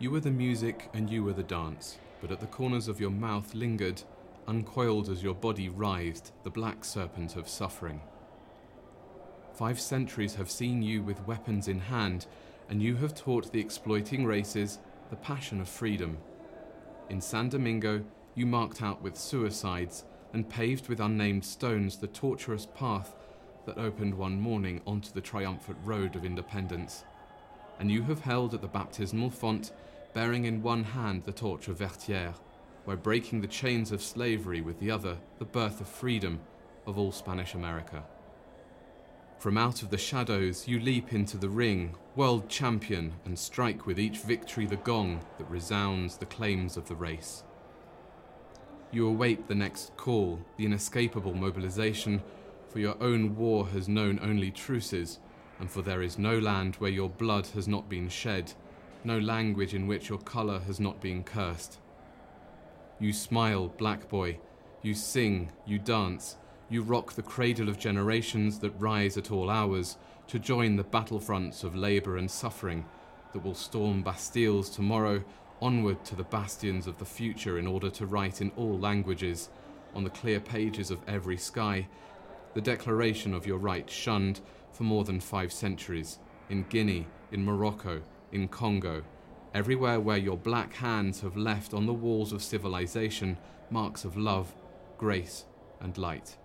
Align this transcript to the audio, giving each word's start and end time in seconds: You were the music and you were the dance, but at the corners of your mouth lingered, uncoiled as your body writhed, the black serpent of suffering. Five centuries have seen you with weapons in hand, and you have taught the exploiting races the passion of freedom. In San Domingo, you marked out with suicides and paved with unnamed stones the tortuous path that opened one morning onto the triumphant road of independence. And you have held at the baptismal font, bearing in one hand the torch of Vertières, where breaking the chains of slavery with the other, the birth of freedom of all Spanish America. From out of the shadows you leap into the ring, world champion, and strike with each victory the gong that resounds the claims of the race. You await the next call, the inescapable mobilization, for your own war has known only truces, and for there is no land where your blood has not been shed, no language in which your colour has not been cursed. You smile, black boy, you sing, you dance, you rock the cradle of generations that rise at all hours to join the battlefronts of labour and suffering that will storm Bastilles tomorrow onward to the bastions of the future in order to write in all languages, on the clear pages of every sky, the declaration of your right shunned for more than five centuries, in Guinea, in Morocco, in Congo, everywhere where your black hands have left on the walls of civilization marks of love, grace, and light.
You 0.00 0.12
were 0.12 0.20
the 0.20 0.30
music 0.30 0.88
and 0.94 1.10
you 1.10 1.24
were 1.24 1.32
the 1.32 1.42
dance, 1.42 1.98
but 2.20 2.30
at 2.30 2.38
the 2.38 2.46
corners 2.46 2.86
of 2.86 3.00
your 3.00 3.10
mouth 3.10 3.52
lingered, 3.52 4.00
uncoiled 4.46 5.08
as 5.08 5.24
your 5.24 5.34
body 5.34 5.68
writhed, 5.68 6.30
the 6.44 6.50
black 6.50 6.84
serpent 6.84 7.34
of 7.34 7.48
suffering. 7.48 8.00
Five 9.54 9.80
centuries 9.80 10.36
have 10.36 10.52
seen 10.52 10.82
you 10.82 11.02
with 11.02 11.26
weapons 11.26 11.66
in 11.66 11.80
hand, 11.80 12.26
and 12.68 12.80
you 12.80 12.94
have 12.94 13.12
taught 13.12 13.50
the 13.50 13.58
exploiting 13.58 14.24
races 14.24 14.78
the 15.10 15.16
passion 15.16 15.60
of 15.60 15.68
freedom. 15.68 16.18
In 17.10 17.20
San 17.20 17.48
Domingo, 17.48 18.04
you 18.36 18.46
marked 18.46 18.82
out 18.82 19.02
with 19.02 19.16
suicides 19.16 20.04
and 20.32 20.48
paved 20.48 20.88
with 20.88 21.00
unnamed 21.00 21.44
stones 21.44 21.96
the 21.96 22.06
tortuous 22.06 22.66
path 22.66 23.16
that 23.66 23.78
opened 23.78 24.14
one 24.14 24.40
morning 24.40 24.80
onto 24.86 25.10
the 25.10 25.20
triumphant 25.20 25.78
road 25.84 26.14
of 26.14 26.24
independence. 26.24 27.02
And 27.78 27.90
you 27.90 28.02
have 28.02 28.20
held 28.20 28.54
at 28.54 28.60
the 28.60 28.68
baptismal 28.68 29.30
font, 29.30 29.72
bearing 30.12 30.44
in 30.44 30.62
one 30.62 30.84
hand 30.84 31.24
the 31.24 31.32
torch 31.32 31.68
of 31.68 31.78
Vertières, 31.78 32.34
where 32.84 32.96
breaking 32.96 33.40
the 33.40 33.46
chains 33.46 33.92
of 33.92 34.02
slavery 34.02 34.60
with 34.60 34.80
the 34.80 34.90
other, 34.90 35.18
the 35.38 35.44
birth 35.44 35.80
of 35.80 35.88
freedom 35.88 36.40
of 36.86 36.98
all 36.98 37.12
Spanish 37.12 37.54
America. 37.54 38.04
From 39.38 39.56
out 39.56 39.82
of 39.82 39.90
the 39.90 39.98
shadows 39.98 40.66
you 40.66 40.80
leap 40.80 41.12
into 41.12 41.36
the 41.36 41.48
ring, 41.48 41.94
world 42.16 42.48
champion, 42.48 43.12
and 43.24 43.38
strike 43.38 43.86
with 43.86 44.00
each 44.00 44.18
victory 44.18 44.66
the 44.66 44.76
gong 44.76 45.20
that 45.38 45.48
resounds 45.48 46.16
the 46.16 46.26
claims 46.26 46.76
of 46.76 46.88
the 46.88 46.96
race. 46.96 47.44
You 48.90 49.06
await 49.06 49.46
the 49.46 49.54
next 49.54 49.96
call, 49.96 50.40
the 50.56 50.64
inescapable 50.64 51.34
mobilization, 51.34 52.22
for 52.68 52.80
your 52.80 52.96
own 53.00 53.36
war 53.36 53.68
has 53.68 53.88
known 53.88 54.18
only 54.20 54.50
truces, 54.50 55.20
and 55.60 55.70
for 55.70 55.82
there 55.82 56.02
is 56.02 56.18
no 56.18 56.38
land 56.38 56.76
where 56.76 56.90
your 56.90 57.08
blood 57.08 57.46
has 57.48 57.66
not 57.66 57.88
been 57.88 58.08
shed, 58.08 58.52
no 59.04 59.18
language 59.18 59.74
in 59.74 59.86
which 59.86 60.08
your 60.08 60.18
colour 60.18 60.60
has 60.60 60.78
not 60.78 61.00
been 61.00 61.22
cursed. 61.22 61.78
You 63.00 63.12
smile, 63.12 63.68
black 63.68 64.08
boy, 64.08 64.38
you 64.82 64.94
sing, 64.94 65.52
you 65.66 65.78
dance, 65.78 66.36
you 66.68 66.82
rock 66.82 67.12
the 67.12 67.22
cradle 67.22 67.68
of 67.68 67.78
generations 67.78 68.58
that 68.60 68.78
rise 68.78 69.16
at 69.16 69.30
all 69.30 69.50
hours 69.50 69.96
to 70.28 70.38
join 70.38 70.76
the 70.76 70.84
battlefronts 70.84 71.64
of 71.64 71.74
labour 71.74 72.16
and 72.16 72.30
suffering 72.30 72.84
that 73.32 73.42
will 73.44 73.54
storm 73.54 74.02
Bastilles 74.02 74.74
tomorrow 74.74 75.24
onward 75.60 76.04
to 76.04 76.14
the 76.14 76.24
bastions 76.24 76.86
of 76.86 76.98
the 76.98 77.04
future 77.04 77.58
in 77.58 77.66
order 77.66 77.90
to 77.90 78.06
write 78.06 78.40
in 78.40 78.50
all 78.56 78.78
languages, 78.78 79.48
on 79.94 80.04
the 80.04 80.10
clear 80.10 80.38
pages 80.38 80.90
of 80.90 81.00
every 81.08 81.36
sky, 81.36 81.86
the 82.54 82.60
declaration 82.60 83.34
of 83.34 83.46
your 83.46 83.58
right 83.58 83.88
shunned 83.90 84.40
for 84.78 84.84
more 84.84 85.02
than 85.02 85.18
five 85.18 85.52
centuries, 85.52 86.20
in 86.48 86.62
Guinea, 86.68 87.04
in 87.32 87.44
Morocco, 87.44 88.00
in 88.30 88.46
Congo, 88.46 89.02
everywhere 89.52 89.98
where 89.98 90.16
your 90.16 90.36
black 90.36 90.72
hands 90.74 91.20
have 91.20 91.36
left 91.36 91.74
on 91.74 91.84
the 91.84 91.92
walls 91.92 92.32
of 92.32 92.44
civilization 92.44 93.36
marks 93.70 94.04
of 94.04 94.16
love, 94.16 94.54
grace, 94.96 95.46
and 95.80 95.98
light. 95.98 96.36